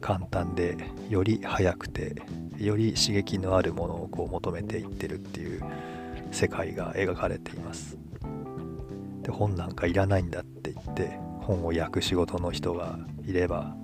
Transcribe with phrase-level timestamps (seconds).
[0.00, 0.76] 簡単で
[1.08, 2.14] より早くて
[2.58, 5.62] より刺激のあるものをこう求めていってるっていう
[6.36, 7.96] 世界が描かれています。
[9.22, 13.74] で本なんかいらないんだって言って本を焼く仕事の人がいれば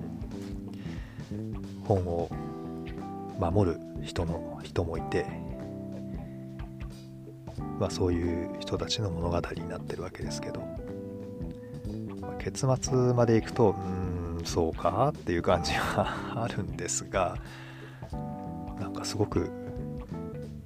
[1.85, 2.31] 本を
[3.39, 5.25] 守る人の人もいて
[7.81, 10.61] まあ、そういう人たちの物語になってるわけですけど、
[12.21, 13.75] まあ、結末までいくと
[14.39, 17.39] うんそうかっていう感じはあるんですが
[18.79, 19.51] なんかすごく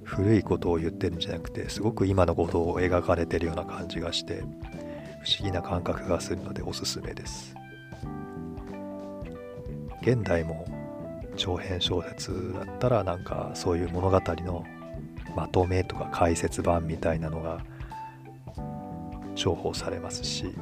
[0.07, 4.41] 古いことを言ってるんじゃなくてすごく今のことを描かれてるような感じがして
[5.21, 7.53] 不思議な感覚がするのでおすすめです。
[10.01, 10.65] 現代も
[11.35, 14.63] 長編小説だったらなんかそういう物語の
[15.35, 17.59] まとめとか解説版みたいなのが
[19.35, 20.55] 重宝されますし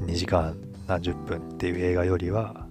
[0.00, 0.56] 2時間
[0.86, 2.66] 何十分っていう映画よりは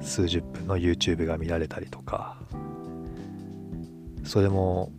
[0.00, 2.40] 数十分の YouTube が見られたりとか
[4.26, 4.92] それも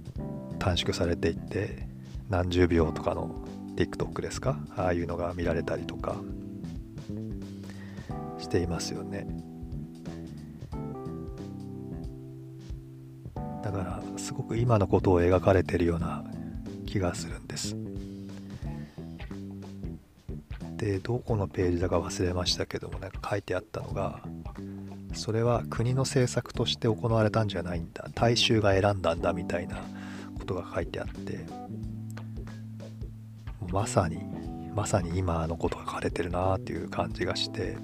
[0.57, 1.87] 短縮されていって
[2.29, 3.45] 何十秒とかの
[3.75, 4.57] TikTok ですか？
[4.75, 6.15] ああいうのが見られたりとか。
[8.39, 9.27] していますよね。
[13.63, 16.23] だからすごく今のことを描かれてるような
[16.85, 17.75] 気がするんです。
[20.77, 24.21] でどこのページだか忘れましたけどもなんか書いてあったのが
[25.17, 28.07] それは国の政策として行われたんじゃないんだ。
[28.13, 29.77] 大衆が選んだんだみたいな
[30.37, 31.45] ことが書いてあって。
[33.71, 34.19] まさに
[34.73, 37.77] まさに今のことが書かれてるなっていう感じがして。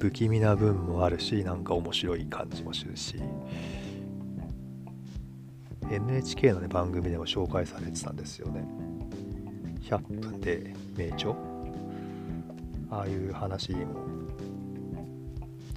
[0.00, 3.20] 不気味な文もあるしなんか面白い感じもするし。
[5.90, 8.64] NHK の、ね、番組でも紹介されてたんですよね。
[9.82, 11.34] 100分で名著？
[12.90, 13.86] ああいう話も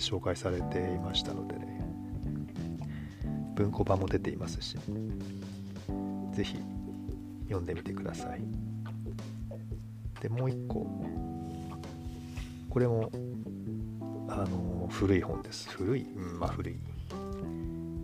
[0.02, 1.72] 紹介されていましたのでね。
[3.56, 4.76] 文庫版も出ていますし
[6.34, 6.58] 是非
[7.44, 8.42] 読んでみてください。
[10.20, 10.88] でもう一個。
[12.70, 13.12] これも
[14.30, 15.70] あの古い本です。
[15.70, 16.76] 古い、うん、まあ古い。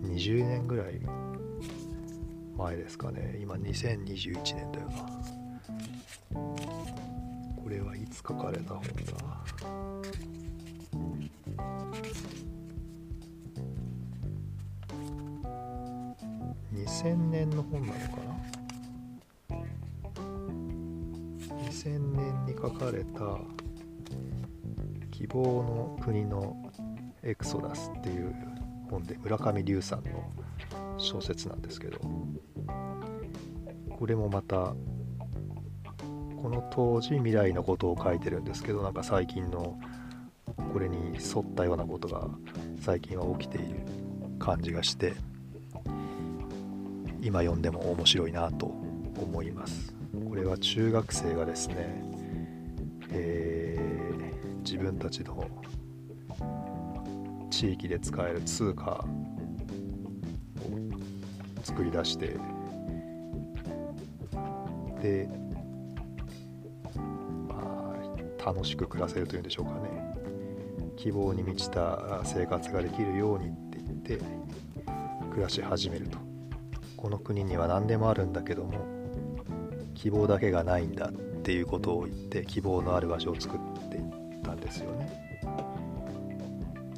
[0.04, 1.00] 20年ぐらい
[2.58, 3.40] 前ですかね。
[3.42, 4.96] 今2021年だよな。
[7.64, 9.48] これはいつ書かれた本だ？
[16.74, 17.98] 2000年の本なのか
[19.50, 19.58] な
[21.70, 23.40] ？2000年に書かれた
[25.12, 26.56] 「希望の国の
[27.24, 28.34] エクソダス」っていう
[28.90, 30.32] 本で村上龍さんの
[30.98, 32.00] 小説なんですけど
[33.98, 34.76] これもまた
[36.42, 39.78] この当時未来のことを書いてるんですけどなんか最近の
[40.78, 42.30] これに沿ったようなことが
[42.80, 43.80] 最近は起きている
[44.38, 45.16] 感じがして
[47.20, 49.96] 今読んでも面白いなと思います。
[50.30, 51.76] これは中学生がですね、
[53.10, 55.50] えー、自分たちの
[57.50, 59.06] 地域で使える通貨を
[61.64, 62.38] 作り出して
[65.02, 65.28] で
[67.48, 67.96] ま
[68.40, 69.97] あ楽しく暮らせるというんでしょうかね。
[70.98, 74.20] 希望に満ちた生活ができるようにって言って
[75.32, 76.18] 暮らし始めると。
[76.98, 78.84] この国には何でもあるんだけども
[79.94, 81.12] 希望だけがないんだっ
[81.44, 83.60] ていうことを言って希望のある場所を作っ
[83.90, 85.08] ていったんですよね。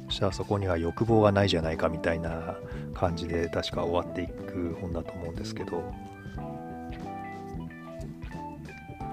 [0.06, 2.56] そしたらそこには欲望がないじゃないかみたいな
[2.94, 5.92] 感じで確か終わっていく本だと思うんですけど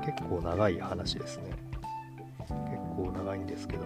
[0.06, 1.52] 結構長い話ですね。
[2.40, 3.84] 結構長いんですけど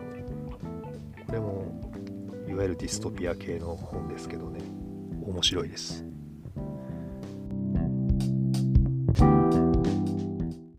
[1.32, 1.80] れも
[2.48, 4.60] いわゆるディストピア系の本ですけどね。
[5.24, 6.06] 面白いです。